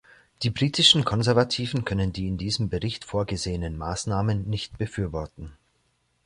[0.41, 5.53] Die britischen Konservativen können die in diesem Bericht vorgesehenen Maßnahmen nicht befürworten.